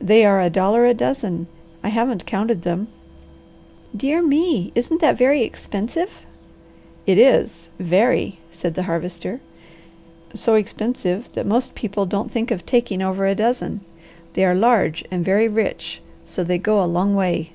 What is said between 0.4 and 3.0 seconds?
a dollar a dozen; I haven't counted them."